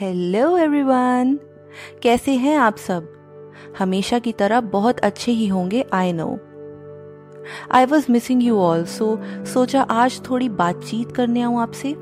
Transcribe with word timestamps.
Hello 0.00 0.56
everyone 0.58 1.38
कैसे 2.02 2.32
हैं 2.32 2.56
आप 2.56 2.76
सब? 2.76 3.06
हमेशा 3.78 4.18
की 4.18 4.32
तरह 4.32 4.60
बहुत 4.60 4.98
अच्छे 4.98 5.32
ही 5.32 5.46
होंगे 5.46 5.84
I 5.92 6.12
know 6.12 6.38
I 7.70 7.84
was 7.84 8.12
missing 8.12 8.42
you 8.42 8.58
all 8.58 8.84
so 8.84 9.18
सोचा 9.44 9.82
आज 9.82 10.20
थोड़ी 10.30 10.48
बातचीत 10.48 11.12
करने 11.12 11.42
आऊँ 11.42 11.60
आपसे। 11.60 11.92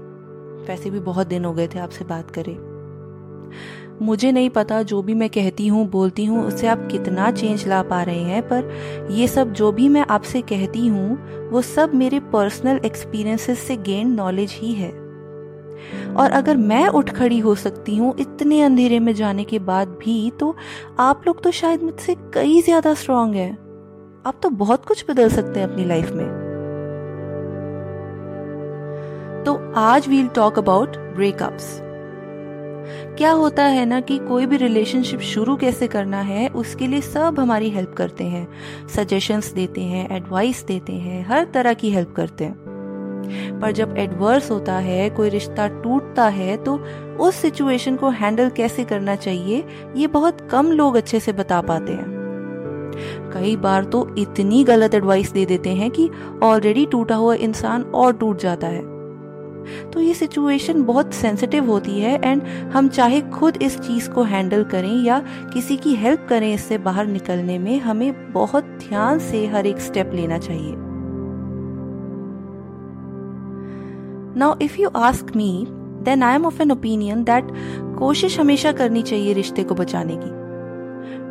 वैसे 0.68 0.90
भी 0.90 1.00
बहुत 1.00 1.26
दिन 1.26 1.44
हो 1.44 1.52
गए 1.52 1.68
थे 1.68 1.78
आपसे 1.78 2.04
बात 2.04 2.30
करे। 2.30 2.56
मुझे 4.04 4.32
नहीं 4.32 4.50
पता 4.50 4.82
जो 4.82 5.02
भी 5.02 5.14
मैं 5.14 5.30
कहती 5.30 5.66
हूँ, 5.66 5.88
बोलती 5.88 6.24
हूँ, 6.24 6.46
उससे 6.46 6.66
आप 6.66 6.88
कितना 6.90 7.30
चेंज 7.30 7.68
ला 7.68 7.82
पा 7.82 8.02
रहे 8.02 8.22
हैं, 8.22 8.42
पर 8.42 9.08
ये 9.10 9.28
सब 9.28 9.52
जो 9.52 9.72
भी 9.72 9.88
मैं 9.88 10.06
आपसे 10.10 10.42
कहती 10.42 10.86
हूँ, 10.86 11.48
वो 11.50 11.62
सब 11.62 11.94
मेरे 11.94 12.20
पर्सनल 12.20 12.80
एक्सपीरियंसेस 12.84 13.58
से 13.58 13.76
गेन 13.76 14.12
नॉलेज 14.12 14.50
ही 14.52 14.72
है। 14.72 15.03
और 16.16 16.30
अगर 16.30 16.56
मैं 16.56 16.86
उठ 16.88 17.10
खड़ी 17.10 17.38
हो 17.38 17.54
सकती 17.56 17.96
हूँ 17.96 18.14
इतने 18.20 18.60
अंधेरे 18.62 18.98
में 19.00 19.12
जाने 19.14 19.44
के 19.44 19.58
बाद 19.60 19.88
भी 20.00 20.30
तो 20.30 20.54
आप 21.00 21.22
लोग 21.26 21.42
तो 21.42 21.50
शायद 21.50 21.82
मुझसे 21.82 22.16
कई 22.34 22.60
ज़्यादा 22.62 22.94
स्ट्रांग 22.94 23.34
हैं। 23.34 23.52
आप 24.26 24.40
तो 24.42 24.50
बहुत 24.50 24.84
कुछ 24.84 25.04
बदल 25.10 25.28
सकते 25.28 25.60
हैं 25.60 25.68
अपनी 25.68 25.84
लाइफ 25.84 26.12
में। 26.12 26.26
तो 29.44 29.54
आज 29.76 30.08
वील 30.08 30.28
टॉक 30.28 30.58
अबाउट 30.58 30.96
ब्रेकअप्स 31.16 31.80
क्या 33.18 33.30
होता 33.32 33.64
है 33.64 33.84
ना 33.86 34.00
कि 34.00 34.18
कोई 34.18 34.46
भी 34.46 34.56
रिलेशनशिप 34.56 35.20
शुरू 35.20 35.56
कैसे 35.56 35.86
करना 35.88 36.20
है, 36.20 36.48
उसके 36.48 36.86
लिए 36.86 37.00
सब 37.00 37.38
हमारी 37.40 37.70
हेल्प 37.70 37.94
करते 37.96 38.24
हैं। 38.24 38.46
सजेशंस 38.94 39.52
देते 39.52 39.80
हैं 39.82 40.08
एडवाइस 40.16 40.64
देते 40.66 40.92
हैं, 40.92 41.24
हर 41.26 41.44
तरह 41.44 41.74
की 41.74 41.90
हेल्प 41.90 42.12
करते 42.16 42.44
हैं। 42.44 42.63
पर 43.60 43.72
जब 43.72 43.94
एडवर्स 43.98 44.50
होता 44.50 44.74
है, 44.76 45.08
कोई 45.10 45.28
रिश्ता 45.28 45.68
टूटता 45.82 46.28
है 46.28 46.56
तो 46.56 46.76
उस 47.20 47.34
सिचुएशन 47.34 47.96
को 47.96 48.08
हैंडल 48.10 48.48
कैसे 48.48 48.84
करना 48.84 49.16
चाहिए, 49.16 49.64
ये 49.96 50.06
बहुत 50.06 50.48
कम 50.50 50.72
लोग 50.72 50.96
अच्छे 50.96 51.20
से 51.20 51.32
बता 51.32 51.60
पाते 51.60 51.92
हैं। 51.92 52.12
कई 53.32 53.54
बार 53.56 53.84
तो 53.84 54.08
इतनी 54.18 54.64
गलत 54.64 54.94
एडवाइस 54.94 55.30
दे 55.32 55.44
देते 55.46 55.70
हैं 55.70 55.90
कि 55.90 56.10
ऑलरेडी 56.42 56.84
टूटा 56.86 57.14
हुआ 57.14 57.34
इंसान 57.36 57.82
और 57.84 58.12
टूट 58.12 58.40
जाता 58.40 58.66
है। 58.66 58.82
तो 59.90 60.00
ये 60.00 60.14
सिचुएशन 60.14 60.82
बहुत 60.84 61.14
सेंसिटिव 61.14 61.70
होती 61.70 62.00
है 62.00 62.18
एंड 62.24 62.42
हम 62.72 62.88
चाहे 62.88 63.20
खुद 63.30 63.56
इस 63.56 63.78
चीज़ 63.78 64.08
को 64.10 64.22
हैंडल 64.22 64.64
करें 64.64 64.94
या 65.04 65.18
किसी 65.54 65.76
की 65.76 65.94
हेल्प 65.94 66.26
करें 66.28 66.52
इससे 66.52 66.78
बाहर 66.78 67.06
निकलने 67.06 67.58
में, 67.58 67.78
हमें 67.80 68.32
बहुत 68.32 68.64
ध्यान 68.80 69.18
से 69.20 69.46
हर 69.46 69.66
एक 69.66 69.80
स्टेप 69.80 70.10
लेना 70.14 70.38
चाहिए। 70.38 70.83
Now 74.36 74.54
if 74.62 74.80
you 74.80 74.88
ask 74.96 75.36
me 75.36 75.66
then 76.02 76.22
I 76.22 76.34
am 76.34 76.46
of 76.46 76.62
an 76.62 76.72
opinion 76.72 77.24
that 77.24 77.44
कोशिश 77.98 78.40
हमेशा 78.40 78.72
करनी 78.72 79.02
चाहिए 79.02 79.32
रिश्ते 79.32 79.62
को 79.62 79.74
बचाने 79.74 80.16
की। 80.16 80.44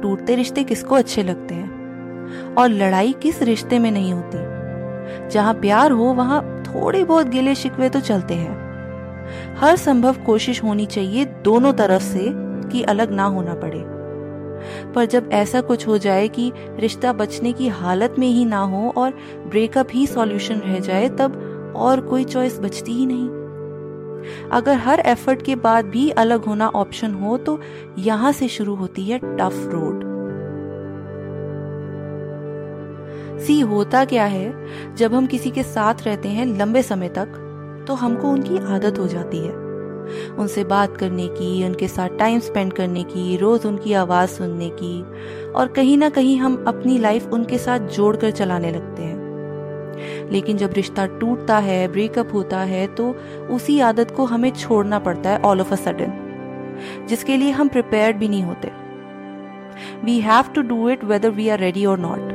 टूटते 0.01 0.35
रिश्ते 0.35 0.63
किसको 0.63 0.95
अच्छे 0.95 1.23
लगते 1.23 1.55
हैं? 1.55 1.83
और 2.55 2.69
लड़ाई 2.69 3.13
किस 3.13 3.41
रिश्ते 3.41 3.79
में 3.79 3.91
नहीं 3.91 4.13
होती? 4.13 4.37
जहाँ 5.29 5.53
प्यार 5.53 5.91
हो, 5.91 6.03
वहाँ 6.03 6.63
थोड़े 6.67 7.03
बहुत 7.03 7.27
गिले 7.27 7.55
शिकवे 7.55 7.89
तो 7.89 7.99
चलते 7.99 8.33
हैं। 8.33 8.63
हर 9.55 9.75
संभव 9.75 10.15
कोशिश 10.25 10.63
होनी 10.63 10.85
चाहिए 10.85 11.25
दोनों 11.25 11.73
तरफ़ 11.73 12.03
से 12.03 12.25
कि 12.69 12.83
अलग 12.83 13.11
ना 13.11 13.23
होना 13.23 13.53
पड़े। 13.53 13.93
पर 14.93 15.05
जब 15.05 15.29
ऐसा 15.33 15.61
कुछ 15.61 15.87
हो 15.87 15.97
जाए 15.97 16.27
कि 16.27 16.51
रिश्ता 16.57 17.13
बचने 17.13 17.53
की 17.53 17.67
हालत 17.67 18.15
में 18.19 18.27
ही 18.27 18.45
ना 18.45 18.59
हो 18.59 18.93
और 18.97 19.11
ब्रेकअप 19.49 19.87
ही 19.93 20.07
सॉल्यूशन 20.07 20.55
रह 20.55 20.79
जाए, 20.79 21.09
तब 21.09 21.52
और 21.75 22.01
कोई 22.01 22.23
चॉइस 22.23 22.59
बचती 22.59 22.93
ही 22.93 23.05
नहीं। 23.05 24.49
अगर 24.51 24.75
हर 24.75 24.99
एफर्ट 24.99 25.41
के 25.41 25.55
बाद 25.55 25.85
भी 25.85 26.09
अलग 26.09 26.45
होना 26.45 26.67
ऑप्शन 26.67 27.13
हो 27.13 27.37
तो 27.37 27.59
यहाँ 27.97 28.31
से 28.31 28.47
शुरू 28.47 28.75
होती 28.75 29.05
है 29.05 29.19
टफ 29.19 29.69
रोड 29.73 30.11
सी 33.39 33.59
होता 33.59 34.03
क्या 34.05 34.25
है? 34.25 34.95
जब 34.95 35.13
हम 35.13 35.25
किसी 35.25 35.51
के 35.51 35.63
साथ 35.63 36.03
रहते 36.03 36.29
हैं 36.29 36.45
लंबे 36.57 36.83
समय 36.83 37.09
तक 37.09 37.39
तो 37.87 37.93
हमको 37.93 38.29
उनकी 38.29 38.57
आदत 38.65 38.99
हो 38.99 39.07
जाती 39.07 39.37
है। 39.37 39.51
उनसे 40.39 40.63
बात 40.63 40.97
करने 40.97 41.27
की, 41.27 41.65
उनके 41.65 41.87
साथ 41.87 42.09
टाइम 42.09 42.39
स्पेंड 42.39 42.73
करने 42.73 43.03
की, 43.03 43.37
रोज 43.37 43.65
उनकी 43.65 43.93
आवाज़ 43.93 44.29
सुनने 44.29 44.69
की, 44.73 45.01
और 45.51 45.67
कहीं 45.67 45.97
ना 45.97 46.09
कहीं 46.09 46.37
हम 46.37 46.63
अपनी 46.67 46.97
लाइफ 46.97 47.27
उनके 47.33 47.57
साथ 47.57 47.79
जोड़कर 47.89 48.31
चलाने 48.31 48.71
लगते 48.71 49.03
हैं। 49.03 49.12
लेकिन 50.31 50.57
जब 50.57 50.73
रिश्ता 50.73 51.05
टूटता 51.19 51.57
है 51.57 51.87
ब्रेकअप 51.87 52.33
होता 52.33 52.59
है 52.59 52.85
तो 52.95 53.09
उसी 53.51 53.79
आदत 53.79 54.11
को 54.11 54.25
हमें 54.25 54.49
छोड़ना 54.51 54.99
पड़ता 54.99 55.29
है 55.29 55.41
ऑल 55.41 55.61
ऑफ़ 55.61 55.73
अ 55.73 55.75
सडन 55.75 57.05
जिसके 57.09 57.37
लिए 57.37 57.51
हम 57.51 57.67
प्रिपेयर्ड 57.67 58.17
भी 58.17 58.27
नहीं 58.27 58.43
होते। 58.43 58.71
We 60.05 60.19
have 60.19 60.53
to 60.55 60.61
do 60.61 60.89
it 60.89 61.03
whether 61.03 61.29
we 61.29 61.49
are 61.49 61.59
ready 61.59 61.85
और 61.85 61.99
नॉट 61.99 62.31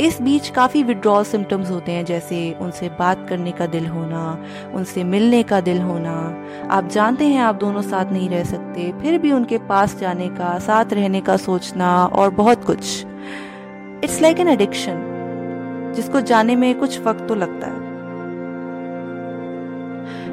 इस 0.00 0.20
बीच 0.22 0.48
काफ़ी 0.48 0.82
विड्रॉल 0.82 1.24
सिम्टम्स 1.24 1.70
होते 1.70 1.92
हैं, 1.92 2.04
जैसे 2.04 2.56
उनसे 2.60 2.88
बात 2.88 3.26
करने 3.28 3.52
का 3.52 3.66
दिल 3.66 3.86
होना, 3.86 4.22
उनसे 4.74 5.04
मिलने 5.04 5.42
का 5.42 5.60
दिल 5.60 5.80
होना। 5.80 6.12
आप 6.70 6.88
जानते 6.88 7.24
हैं, 7.24 7.40
आप 7.40 7.54
दोनों 7.54 7.82
साथ 7.82 8.12
नहीं 8.12 8.28
रह 8.28 8.44
सकते, 8.44 8.90
फिर 9.02 9.18
भी 9.18 9.32
उनके 9.32 9.58
पास 9.58 9.96
जाने 9.98 10.28
का, 10.28 10.58
साथ 10.58 10.92
रहने 10.92 11.20
का 11.20 11.36
सोचना 11.36 12.04
और 12.06 12.30
बहुत 12.30 12.64
कुछ। 12.64 13.04
इट्स 14.04 14.20
लाइक 14.22 14.40
एन 14.40 14.48
एडिक्शन 14.48 15.11
जिसको 15.94 16.20
जाने 16.20 16.56
में 16.56 16.78
कुछ 16.78 17.00
वक्त 17.00 17.28
तो 17.28 17.34
लगता 17.34 17.66
है। 17.66 17.92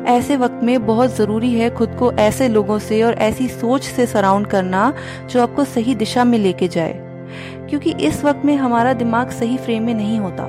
ऐसे 0.05 0.37
वक्त 0.37 0.59
में 0.63 0.85
बहुत 0.85 1.15
ज़रूरी 1.15 1.59
है 1.59 1.69
खुद 1.69 1.95
को 1.99 2.11
ऐसे 2.11 2.47
लोगों 2.47 2.79
से 2.79 3.03
और 3.03 3.13
ऐसी 3.13 3.47
सोच 3.47 3.83
से 3.83 4.05
सराउंड 4.05 4.47
करना 4.47 4.93
जो 5.29 5.41
आपको 5.41 5.63
सही 5.63 5.95
दिशा 5.95 6.23
में 6.23 6.37
लेके 6.37 6.67
जाए। 6.67 6.93
क्योंकि 7.69 7.91
इस 7.91 8.25
वक्त 8.25 8.45
में 8.45 8.55
हमारा 8.55 8.93
दिमाग 8.93 9.29
सही 9.29 9.57
फ्रेम 9.57 9.83
में 9.83 9.93
नहीं 9.93 10.19
होता। 10.19 10.43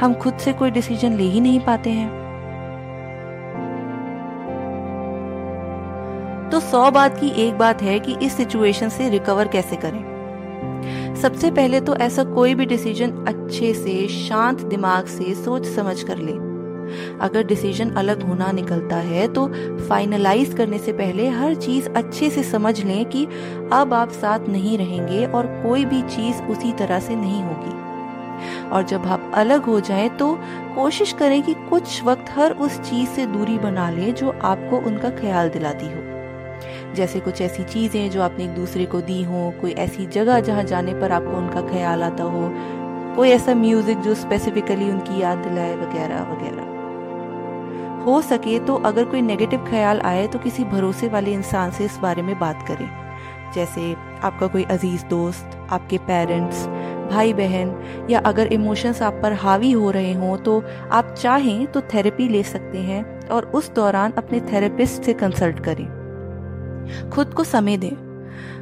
हम 0.00 0.14
खुद 0.14 0.38
से 0.38 0.52
कोई 0.52 0.70
डिसीज़न 0.70 1.12
ले 1.12 1.22
ही 1.22 1.40
नहीं 1.40 1.60
पाते 1.60 1.90
हैं। 1.90 2.22
तो 6.50 6.60
सौ 6.60 6.90
बात 6.90 7.18
की 7.18 7.28
एक 7.28 7.58
बात 7.58 7.82
है 7.82 8.00
कि 8.00 8.16
इस 8.22 8.36
सिचुएशन 8.36 8.88
से 8.88 9.08
रिकवर 9.08 9.48
कैसे 9.48 9.76
करें? 9.76 10.21
सबसे 11.22 11.50
पहले 11.50 11.80
तो 11.80 11.94
ऐसा 11.96 12.22
कोई 12.24 12.54
भी 12.54 12.64
डिसीज़न 12.66 13.10
अच्छे 13.28 13.72
से, 13.74 14.06
शांत 14.08 14.60
दिमाग 14.60 15.06
से, 15.06 15.34
सोच 15.34 15.66
समझ 15.66 16.02
कर 16.02 16.18
ले। 16.18 16.32
अगर 17.18 17.42
डिसीज़न 17.42 17.90
अलग 17.90 18.22
होना 18.22 18.50
निकलता 18.52 18.96
है 18.96 19.26
तो 19.28 19.46
फाइनलाइज 19.88 20.54
करने 20.54 20.78
से 20.78 20.92
पहले 20.92 21.28
हर 21.28 21.54
चीज़ 21.56 21.88
अच्छे 21.88 22.30
से 22.30 22.42
समझ 22.42 22.78
लें 22.84 23.04
कि 23.04 23.24
अब 23.72 23.94
आप 23.94 24.10
साथ 24.12 24.48
नहीं 24.48 24.76
रहेंगे 24.78 25.24
और 25.26 25.46
कोई 25.62 25.84
भी 25.84 26.02
चीज़ 26.08 26.42
उसी 26.42 26.72
तरह 26.72 27.00
से 27.00 27.16
नहीं 27.16 27.42
होगी। 27.42 28.70
और 28.70 28.82
जब 28.82 29.06
आप 29.06 29.30
अलग 29.34 29.64
हो 29.64 29.80
जाएँ 29.80 30.08
तो 30.08 30.34
कोशिश 30.74 31.12
करें 31.12 31.42
कि 31.42 31.54
कुछ 31.70 32.02
वक्त 32.04 32.30
हर 32.30 32.52
उस 32.58 32.80
चीज़ 32.80 33.08
से 33.08 33.26
दूरी 33.26 33.58
बना 33.58 33.90
लें 33.90 34.14
जो 34.14 34.34
आपको 34.44 34.86
उनका 34.86 35.10
ख्याल 35.20 35.48
दिलाती 35.48 35.86
हो। 35.86 36.11
जैसे 36.94 37.20
कुछ 37.20 37.40
ऐसी 37.42 37.64
चीज़ें 37.64 38.10
जो 38.10 38.22
आपने 38.22 38.44
एक 38.44 38.50
दूसरे 38.50 38.84
को 38.86 39.00
दी 39.02 39.22
हो, 39.22 39.52
कोई 39.60 39.72
ऐसी 39.72 40.06
जगह 40.08 40.40
जहाँ 40.40 40.64
जाने 40.64 40.94
पर 40.94 41.12
आपको 41.12 41.36
उनका 41.36 41.60
ख्याल 41.62 42.02
आता 42.02 42.24
हो, 42.24 42.50
कोई 43.16 43.30
ऐसा 43.30 43.54
म्यूज़िक 43.54 43.98
जो 43.98 44.14
स्पेसिफिकली 44.16 44.90
उनकी 44.90 45.20
याद 45.20 45.38
दिलाए 45.38 45.74
वगैरह 45.76 46.22
वगैरह। 46.32 46.70
हो 48.04 48.20
सके 48.22 48.58
तो 48.58 48.74
अगर 48.86 49.04
कोई 49.04 49.20
नेगेटिव 49.22 49.64
ख्याल 49.66 50.00
आए 50.02 50.26
तो 50.28 50.38
किसी 50.38 50.64
भरोसे 50.66 51.08
वाले 51.08 51.32
इंसान 51.32 51.70
से 51.70 51.84
इस 51.84 51.98
बारे 52.02 52.22
में 52.22 52.38
बात 52.38 52.66
करें। 52.68 52.88
जैसे 53.54 53.92
आपका 54.22 54.46
कोई 54.46 54.62
अज़ीज़ 54.64 55.04
दोस्त, 55.06 55.58
आपके 55.70 55.98
पेरेंट्स 56.00 56.66
भाई 57.10 57.32
बहन 57.32 58.06
या 58.10 58.20
अगर 58.26 58.52
इमोशंस 58.52 59.02
आप 59.02 59.18
पर 59.22 59.32
हावी 59.34 59.72
हो 59.72 59.90
रहे 59.90 60.12
हों 60.14 60.36
तो 60.38 60.60
आप 60.92 61.14
चाहें 61.14 61.66
तो 61.66 61.80
थेरेपी 61.94 62.28
ले 62.28 62.42
सकते 62.44 62.78
हैं 62.80 63.28
और 63.28 63.50
उस 63.54 63.74
दौरान 63.74 64.12
अपने 64.18 64.40
थेरेपिस्ट 64.52 65.02
से 65.02 65.12
कंसल्ट 65.14 65.60
करें। 65.64 66.01
खुद 67.12 67.34
को 67.34 67.44
समय 67.44 67.76
दें। 67.76 68.12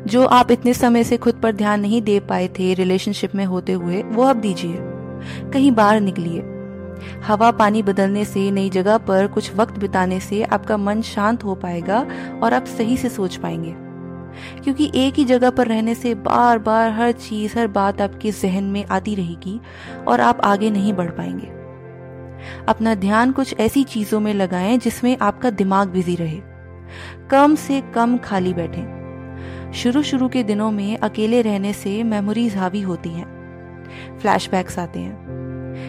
जो 0.07 0.27
आप 0.27 0.51
इतने 0.51 0.75
समय 0.75 1.05
से 1.05 1.17
खुद 1.17 1.35
पर 1.35 1.53
ध्यान 1.53 1.81
नहीं 1.81 2.03
दे 2.03 2.21
पाए 2.21 2.49
थे 2.49 2.75
रिलेशनशिप 2.75 3.35
में 3.35 3.45
होते 3.45 3.73
हुए, 3.73 4.03
वो 4.03 4.23
अब 4.23 4.37
दीजिए। 4.37 4.77
कहीं 5.53 5.73
बाहर 5.73 6.01
निकलिए। 6.01 6.43
हवा 7.27 7.51
पानी 7.51 7.83
बदलने 7.83 8.25
से, 8.25 8.51
नई 8.51 8.71
जगह 8.71 8.99
पर 8.99 9.27
कुछ 9.27 9.55
वक्त 9.55 9.79
बिताने 9.79 10.21
से 10.21 10.43
आपका 10.43 10.77
मन 10.77 11.03
शांत 11.03 11.45
हो 11.45 11.55
पाएगा 11.55 12.07
और 12.43 12.55
आप 12.55 12.65
सही 12.65 12.97
से 12.97 13.09
सोच 13.09 13.37
पाएँगे। 13.37 13.75
क्योंकि 14.65 14.93
एक 14.95 15.15
ही 15.15 15.25
जगह 15.25 15.51
पर 15.51 15.67
रहने 15.67 15.95
से 15.95 16.15
बार 16.15 16.59
बार 16.59 16.91
हर 16.91 17.13
चीज़, 17.13 17.59
हर 17.59 17.67
बात 17.67 18.01
आपके 18.01 18.31
जहन 18.31 18.65
में 18.65 18.85
आती 18.85 19.15
रहेगी 19.15 19.61
और 20.09 20.21
आप 20.21 20.41
आगे 20.45 20.71
नहीं 20.71 20.93
बढ़ 20.93 21.11
पाएँगे। 21.11 21.47
अपना 22.69 22.95
ध्यान 22.95 23.33
कुछ 23.33 23.55
ऐसी 23.61 23.85
चीज़ों 23.85 24.21
में 24.21 24.35
लगाएँ 24.35 24.79
जिसमें 24.79 25.17
आपका 25.23 25.51
दिमाग 25.51 25.89
बिज़ी 25.89 26.17
रहे। 26.17 26.50
कम 27.31 27.55
से 27.55 27.81
कम 27.81 28.17
खाली 28.17 28.55
बैठें। 28.55 29.01
शुरू 29.73 30.03
शुरू 30.03 30.29
के 30.29 30.43
दिनों 30.43 30.71
में 30.71 30.99
अकेले 30.99 31.43
रहने 31.43 31.73
से 31.73 32.03
मेमोरीज 32.03 32.57
हावी 32.57 32.81
होती 32.81 33.09
हैं। 33.09 33.41
फ्लैशबैक्स 34.21 34.79
आते 34.79 35.01
हैं। 35.01 35.41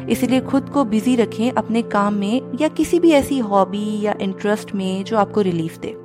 इसलिए 0.08 0.42
खुद 0.42 0.70
को 0.70 0.86
बिज़ी 0.86 1.16
रखें 1.16 1.52
अपने 1.52 1.82
काम 1.82 2.14
में 2.14 2.42
या 2.62 2.68
किसी 2.68 3.00
भी 3.00 3.12
ऐसी 3.12 3.40
हॉबी 3.40 4.02
या 4.02 4.16
इंटरेस्ट 4.22 4.76
में 4.76 5.04
जो 5.04 5.18
आपको 5.18 5.42
रिलीफ 5.42 5.78
दे। 5.78 5.96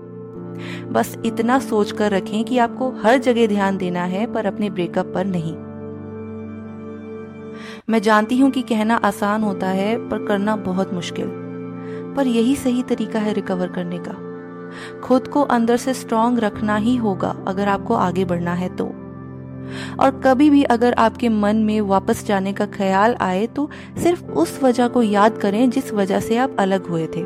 बस 0.88 1.18
इतना 1.24 1.58
सोच 1.58 1.92
कर 1.92 2.10
रखें 2.10 2.44
कि 2.44 2.58
आपको 2.58 2.90
हर 2.90 3.18
जगह 3.18 3.46
ध्यान 3.46 3.76
देना 3.76 4.04
है 4.04 4.32
पर 4.32 4.46
अपने 4.46 4.70
ब्रेकअप 4.70 5.12
पर 5.14 5.24
नहीं। 5.24 5.56
मैं 7.88 8.02
जानती 8.02 8.38
हूँ 8.38 8.50
कि 8.50 8.62
कहना 8.62 8.96
आसान 8.96 9.42
होता 9.42 9.68
है 9.68 10.08
पर 10.08 10.26
करना 10.26 10.56
बहुत 10.56 10.94
मुश्किल। 10.94 11.26
पर 12.16 12.26
यही 12.26 12.56
सही 12.56 12.82
तरीका 12.82 13.18
है 13.18 13.32
रिकवर 13.32 13.68
करने 13.68 13.98
का। 13.98 14.25
खुद 15.04 15.28
को 15.28 15.42
अंदर 15.42 15.76
से 15.76 15.94
स्ट्रांग 15.94 16.38
रखना 16.38 16.76
ही 16.76 16.96
होगा, 16.96 17.36
अगर 17.46 17.68
आपको 17.68 17.94
आगे 17.94 18.24
बढ़ना 18.24 18.54
है 18.54 18.68
तो। 18.76 18.86
और 20.00 20.20
कभी 20.24 20.48
भी 20.50 20.62
अगर 20.62 20.94
आपके 20.94 21.28
मन 21.28 21.56
में 21.56 21.80
वापस 21.80 22.24
जाने 22.26 22.52
का 22.52 22.66
ख्याल 22.66 23.14
आए 23.20 23.46
तो 23.46 23.68
सिर्फ़ 24.02 24.24
उस 24.24 24.62
वजह 24.62 24.88
को 24.88 25.02
याद 25.02 25.38
करें 25.38 25.70
जिस 25.70 25.92
वजह 25.92 26.20
से 26.20 26.36
आप 26.36 26.56
अलग 26.58 26.86
हुए 26.86 27.06
थे। 27.06 27.24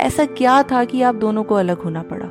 ऐसा 0.00 0.24
क्या 0.24 0.62
था 0.62 0.84
कि 0.84 1.02
आप 1.02 1.14
दोनों 1.14 1.44
को 1.44 1.54
अलग 1.54 1.82
होना 1.82 2.02
पड़ा? 2.02 2.28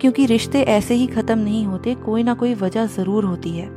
क्योंकि 0.00 0.26
रिश्ते 0.26 0.62
ऐसे 0.62 0.94
ही 0.94 1.06
खत्म 1.06 1.38
नहीं 1.38 1.64
होते, 1.66 1.94
कोई 1.94 2.22
ना 2.22 2.34
कोई 2.34 2.54
वजह 2.54 2.86
ज़रूर 2.86 3.24
होती 3.24 3.50
है। 3.50 3.68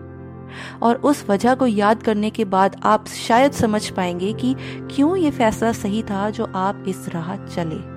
और 0.83 0.95
उस 0.95 1.25
वजह 1.29 1.55
को 1.55 1.67
याद 1.67 2.03
करने 2.03 2.29
के 2.29 2.45
बाद 2.45 2.79
आप 2.83 3.07
शायद 3.07 3.51
समझ 3.51 3.89
पाएँगे 3.89 4.33
कि 4.33 4.55
क्यों 4.95 5.15
ये 5.17 5.31
फैसला 5.31 5.71
सही 5.71 6.03
था 6.03 6.29
जो 6.29 6.51
आप 6.55 6.83
इस 6.87 7.09
राह 7.09 7.35
चले। 7.35 7.92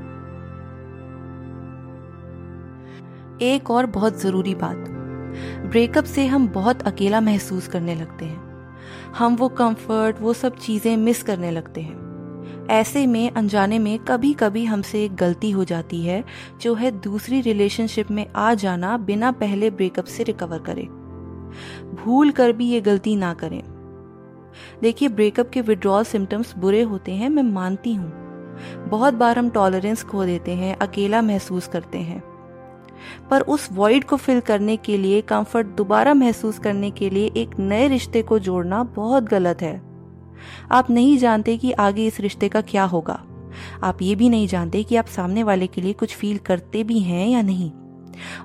एक 3.42 3.70
और 3.70 3.86
बहुत 3.86 4.20
ज़रूरी 4.20 4.54
बात। 4.54 4.76
ब्रेकअप 5.70 6.04
से 6.04 6.26
हम 6.26 6.48
बहुत 6.48 6.82
अकेला 6.82 7.20
महसूस 7.20 7.68
करने 7.68 7.94
लगते 7.94 8.24
हैं। 8.24 8.74
हम 9.18 9.36
वो 9.36 9.48
कंफर्ट 9.48 10.20
वो 10.20 10.32
सब 10.32 10.56
चीज़ें 10.56 10.96
मिस 10.96 11.22
करने 11.22 11.50
लगते 11.50 11.80
हैं। 11.80 12.06
ऐसे 12.70 13.06
में, 13.06 13.30
अनजाने 13.30 13.78
में 13.78 13.98
कभी 13.98 14.32
कभी 14.32 14.64
हमसे 14.64 15.04
एक 15.04 15.16
गलती 15.16 15.50
हो 15.50 15.64
जाती 15.64 16.02
है, 16.02 16.24
जो 16.60 16.74
है 16.74 16.90
दूसरी 16.90 17.40
रिलेशनशिप 17.40 18.10
में 18.10 18.26
आ 18.36 18.54
जाना 18.54 18.96
बिना 18.96 19.32
पहले 19.32 19.70
ब्रेकअप 19.70 20.04
से 20.04 20.22
रिकवर 20.22 20.58
करे। 20.58 20.82
भूल 22.04 22.30
कर 22.30 22.52
भी 22.52 22.68
ये 22.68 22.80
गलती 22.80 23.16
ना 23.16 23.34
करें। 23.34 23.62
देखिए, 24.82 25.08
ब्रेकअप 25.08 25.50
के 25.50 25.60
विड्रॉल 25.60 26.04
सिम्टम्स 26.04 26.54
बुरे 26.58 26.82
होते 26.82 27.12
हैं, 27.12 27.28
मैं 27.28 27.42
मानती 27.42 27.94
हूँ। 27.94 28.26
बहुत 28.88 29.14
बार 29.14 29.38
हम 29.38 29.50
टॉलरेंस 29.50 30.04
खो 30.04 30.24
देते 30.24 30.52
हैं, 30.52 30.76
अकेला 30.76 31.22
महसूस 31.22 31.68
करते 31.68 31.98
हैं। 31.98 32.35
पर 33.30 33.40
उस 33.40 33.68
वॉइड 33.72 34.04
को 34.04 34.16
फिल 34.16 34.40
करने 34.40 34.76
के 34.76 34.98
लिए 34.98 35.20
कंफर्ट 35.20 35.66
दोबारा 35.66 36.14
महसूस 36.14 36.58
करने 36.58 36.90
के 36.90 37.10
लिए 37.10 37.32
एक 37.36 37.50
नए 37.58 37.88
रिश्ते 37.88 38.22
को 38.22 38.38
जोड़ना 38.38 38.82
बहुत 38.84 39.24
गलत 39.24 39.62
है। 39.62 39.82
आप 40.72 40.90
नहीं 40.90 41.18
जानते 41.18 41.56
कि 41.56 41.72
आगे 41.72 42.06
इस 42.06 42.20
रिश्ते 42.20 42.48
का 42.48 42.60
क्या 42.60 42.84
होगा। 42.84 43.22
आप 43.82 44.02
ये 44.02 44.14
भी 44.14 44.28
नहीं 44.28 44.46
जानते 44.46 44.82
कि 44.82 44.96
आप 44.96 45.06
सामने 45.06 45.42
वाले 45.42 45.66
के 45.66 45.80
लिए 45.80 45.92
कुछ 45.92 46.16
फील 46.16 46.38
करते 46.38 46.84
भी 46.84 46.98
हैं 46.98 47.28
या 47.28 47.42
नहीं। 47.42 47.70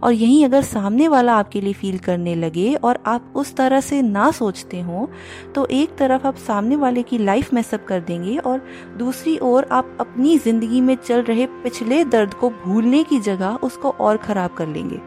और 0.04 0.14
यहीं 0.14 0.44
अगर 0.46 0.62
सामने 0.62 1.08
वाला 1.08 1.36
आपके 1.36 1.62
लिए 1.62 1.74
फील 1.74 1.98
करने 2.00 2.36
लगे 2.36 2.74
और 2.76 3.00
आप 3.06 3.34
उस 3.36 3.56
तरह 3.56 3.80
से 3.80 4.02
ना 4.02 4.30
सोचते 4.32 4.82
हो 4.82 5.10
तो 5.56 5.66
एक 5.66 5.96
तरफ़ 5.96 6.28
आप 6.28 6.36
सामने 6.38 6.76
वाले 6.76 7.04
की 7.04 7.18
लाइफ 7.18 7.54
मैसअप 7.54 7.86
कर 7.88 8.00
देंगे 8.00 8.38
और 8.38 8.62
दूसरी 8.98 9.38
ओर 9.38 9.68
आप 9.72 9.98
अपनी 10.00 10.38
ज़िंदगी 10.38 10.82
में 10.82 10.96
चल 10.96 11.22
रहे 11.22 11.46
पिछले 11.64 12.04
दर्द 12.06 12.34
को 12.34 12.50
भूलने 12.50 13.04
की 13.04 13.20
जगह 13.20 13.60
उसको 13.64 13.90
और 13.90 14.18
खराब 14.18 14.54
कर 14.54 14.68
लेंगे। 14.68 15.00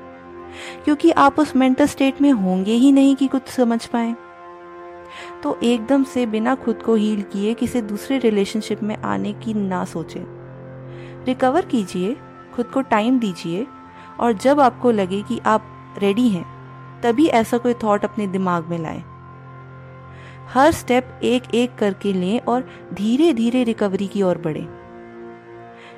क्योंकि 0.85 1.11
आप 1.11 1.39
उस 1.39 1.55
मेंटल 1.57 1.87
स्टेट 1.87 2.21
में 2.23 2.31
होंगे 2.33 2.73
ही 2.73 2.93
नहीं 2.93 3.15
कि 3.17 3.27
कुछ 3.27 3.49
समझ 3.49 3.85
पाए। 3.87 4.15
तो 5.43 5.59
एकदम 5.63 6.05
से 6.05 6.27
बिना 6.27 6.55
खुद 6.55 6.83
को 6.83 6.95
हील 6.95 7.23
किए 7.23 7.55
किसी 7.55 7.81
दूसरे 7.83 8.19
रिलेशनशिप 8.19 8.83
में 8.83 8.97
आने 8.97 9.33
की 9.33 9.55
ना 9.55 9.85
सोचें। 9.85 10.25
रिकवर 11.27 11.65
कीजिए, 11.65 12.17
खुद 12.55 12.67
को 12.67 12.81
टाइम 12.81 13.19
दीजिए 13.19 13.67
और 14.21 14.33
जब 14.33 14.61
आपको 14.61 14.91
लगे 14.91 15.23
कि 15.23 15.41
आप 15.47 15.95
रेडी 15.99 16.29
हैं, 16.29 16.45
तभी 17.03 17.27
ऐसा 17.27 17.59
कोई 17.59 17.75
थॉट 17.75 18.05
अपने 18.05 18.27
दिमाग 18.27 18.67
में 18.67 18.79
लाएँ। 18.79 19.05
हर 20.49 20.71
स्टेप 20.71 21.21
एक 21.23 21.55
एक 21.55 21.75
करके 21.75 22.13
लें 22.13 22.41
और 22.41 22.69
धीरे 22.95 23.33
धीरे 23.33 23.65
रिकवरी 23.65 24.07
की 24.07 24.23
ओर 24.23 24.39
बढ़ें। 24.39 24.85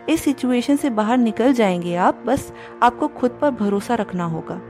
इस 0.09 0.21
सिचुएशन 0.21 0.77
से 0.77 0.91
बाहर 0.91 1.19
निकल 1.19 1.53
जाएँगे 1.53 1.97
आप, 1.97 2.23
बस 2.27 2.53
आपको 2.83 3.09
खुद 3.09 3.39
पर 3.41 3.51
भरोसा 3.51 3.95
रखना 3.95 4.25
होगा। 4.25 4.61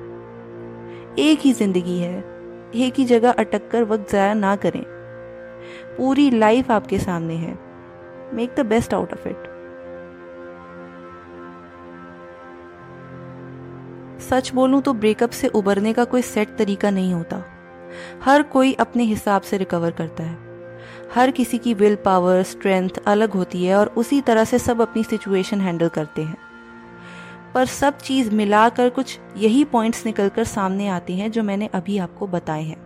एक 1.19 1.40
ही 1.40 1.52
ज़िंदगी 1.52 1.99
है, 1.99 2.19
एक 2.75 2.94
ही 2.99 3.04
जगह 3.04 3.31
अटक 3.31 3.70
कर 3.70 3.82
वक्त 3.82 4.10
ज़ाया 4.10 4.34
ना 4.34 4.56
करें। 4.56 4.82
पूरी 5.99 6.31
लाइफ 6.31 6.70
आपके 6.70 6.99
सामने 6.99 7.34
है। 7.34 7.58
Make 8.32 8.54
the 8.56 8.66
best 8.66 8.94
out 8.94 9.12
of 9.12 9.28
it 9.28 9.55
सच 14.31 14.52
बोलूँ 14.55 14.82
तो 14.82 14.93
ब्रेकअप 14.93 15.31
से 15.31 15.49
उबरने 15.49 15.93
का 15.93 16.05
कोई 16.05 16.23
सेट 16.23 16.56
तरीका 16.56 16.90
नहीं 16.90 17.14
होता। 17.14 17.44
हर 18.25 18.43
कोई 18.43 18.73
अपने 18.73 19.05
हिसाब 19.05 19.43
से 19.43 19.56
रिकवर 19.56 19.90
करता 19.90 20.23
है। 20.23 20.38
हर 21.14 21.31
किसी 21.31 21.58
की 21.58 21.75
विल 21.75 21.94
पावर 21.94 22.43
स्ट्रेंथ 22.43 22.90
अलग 23.06 23.31
होती 23.31 23.64
है 23.64 23.76
और 23.76 23.87
उसी 23.87 24.20
तरह 24.20 24.44
से 24.44 24.58
सब 24.58 24.81
अपनी 24.81 25.05
सिचुएशन 25.05 25.61
हैंडल 25.61 25.88
करते 25.88 26.23
हैं। 26.23 26.37
पर 27.55 27.67
सब 27.67 27.99
चीज़ 27.99 28.31
मिलाकर 28.31 28.90
कुछ 28.90 29.19
यही 29.37 29.64
पॉइंट्स 29.64 30.06
निकलकर 30.06 30.44
सामने 30.44 30.88
आते 30.88 31.12
हैं 31.12 31.31
जो 31.31 31.43
मैंने 31.43 31.67
अभी 31.67 31.99
आपको 31.99 32.26
बताए 32.26 32.62
हैं। 32.62 32.76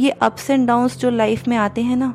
ये 0.00 0.10
अप्स 0.10 0.50
एंड 0.50 0.66
डाउन्स 0.68 0.98
जो 0.98 1.10
लाइफ 1.10 1.48
में 1.48 1.56
आते 1.56 1.82
हैं 1.82 1.96
ना, 1.96 2.14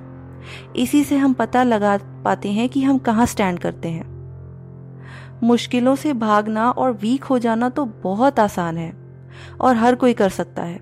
इसी 0.75 1.03
से 1.03 1.17
हम 1.17 1.33
पता 1.33 1.63
लगा 1.63 1.97
पाते 1.97 2.51
हैं 2.51 2.69
कि 2.69 2.83
हम 2.83 2.97
कहाँ 2.97 3.25
स्टैंड 3.25 3.59
करते 3.59 3.89
हैं। 3.89 4.18
मुश्किलों 5.43 5.95
से 5.95 6.13
भागना 6.13 6.71
और 6.71 6.91
वीक 6.91 7.23
हो 7.23 7.39
जाना 7.39 7.69
तो 7.69 7.85
बहुत 7.85 8.39
आसान 8.39 8.77
है 8.77 8.93
और 9.61 9.75
हर 9.75 9.95
कोई 9.95 10.13
कर 10.13 10.29
सकता 10.29 10.63
है। 10.63 10.79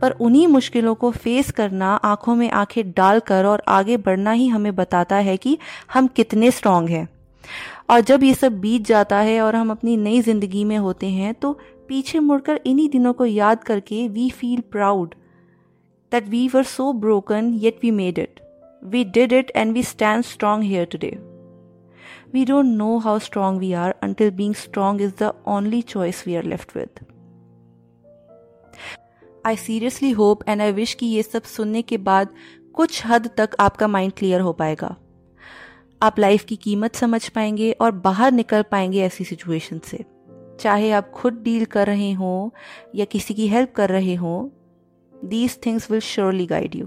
पर 0.00 0.10
उन्हीं 0.10 0.46
मुश्किलों 0.46 0.94
को 0.94 1.10
फेस 1.10 1.50
करना 1.50 1.94
आँखों 1.94 2.34
में 2.34 2.50
आँखें 2.50 2.90
डालकर 2.90 3.46
और 3.46 3.62
आगे 3.68 3.96
बढ़ना 3.96 4.32
ही 4.32 4.48
हमें 4.48 4.74
बताता 4.74 5.16
है 5.16 5.36
कि 5.36 5.58
हम 5.92 6.06
कितने 6.06 6.50
स्ट्रांग 6.50 6.88
हैं। 6.88 7.08
और 7.90 8.00
जब 8.00 8.22
ये 8.22 8.34
सब 8.34 8.60
बीत 8.60 8.82
जाता 8.82 9.18
है 9.18 9.40
और 9.40 9.56
हम 9.56 9.70
अपनी 9.70 9.96
नई 9.96 10.20
ज़िंदगी 10.20 10.64
में 10.64 10.76
होते 10.78 11.06
हैं 11.06 11.34
तो 11.34 11.52
पीछे 11.88 12.18
मुड़कर 12.18 12.60
इन्हीं 12.66 12.88
दिनों 12.88 13.12
को 13.12 13.26
याद 13.26 13.64
करके 13.64 14.08
we 14.08 14.30
feel 14.30 14.60
proud 14.60 15.14
that 16.12 16.28
we 16.28 16.48
were 16.48 16.62
so 16.62 16.92
broken 16.92 17.52
yet 17.54 17.78
we 17.82 17.90
made 17.90 18.18
it 18.18 18.40
we 18.84 19.04
did 19.04 19.32
it 19.32 19.52
and 19.56 19.72
we 19.72 19.82
stand 19.82 20.24
strong 20.24 20.62
here 20.62 20.84
today 20.84 21.27
We 22.32 22.44
don't 22.44 22.76
know 22.78 22.98
how 23.00 23.18
strong 23.18 23.58
we 23.58 23.68
are 23.72 23.94
until 24.02 24.30
being 24.30 24.54
strong 24.54 24.98
is 25.00 25.12
the 25.14 25.28
only 25.46 25.82
choice 25.82 26.18
we 26.26 26.34
are 26.38 26.46
left 26.52 26.74
with. 26.76 27.02
I 29.46 29.56
seriously 29.56 30.10
hope 30.10 30.48
and 30.48 30.62
I 30.62 30.72
wish 30.72 30.94
कि 30.94 31.06
ये 31.06 31.22
सब 31.22 31.42
सुनने 31.42 31.82
के 31.82 31.96
बाद 31.98 32.28
कुछ 32.74 33.06
हद 33.06 33.30
तक 33.36 33.50
आपका 33.60 33.88
माइंड 33.88 34.12
क्लियर 34.12 34.40
हो 34.40 34.52
पाएगा। 34.52 34.96
आप 36.02 36.18
लाइफ 36.18 36.44
की 36.44 36.56
कीमत 36.56 36.94
समझ 36.94 37.28
पाएँगे 37.28 37.70
और 37.72 37.90
बाहर 37.90 38.32
निकल 38.32 38.62
पाएँगे 38.62 39.02
ऐसी 39.02 39.24
सिचुएशन 39.24 39.78
से। 39.78 40.04
चाहे 40.60 40.90
आप 40.90 41.10
खुद 41.10 41.34
डील 41.42 41.64
कर 41.64 41.86
रहे 41.86 42.12
हो 42.12 42.54
या 42.94 43.04
किसी 43.04 43.34
की 43.34 43.48
हेल्प 43.48 43.72
कर 43.72 43.88
रहे 43.88 44.14
हो 44.14 44.50
these 45.24 45.58
things 45.66 45.90
will 45.90 46.00
surely 46.00 46.46
guide 46.46 46.74
you 46.74 46.86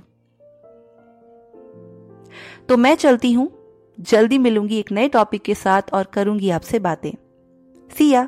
तो 2.69 2.77
मैं 2.77 2.95
चलती 2.95 3.31
हूँ। 3.33 3.60
जल्दी 4.01 4.37
मिलूँगी 4.37 4.79
एक 4.79 4.91
नए 4.91 5.07
टॉपिक 5.07 5.41
के 5.41 5.55
साथ 5.55 5.81
और 5.93 6.03
करूँगी 6.03 6.49
आपसे 6.49 6.79
बातें। 6.79 7.11
सिया 7.97 8.27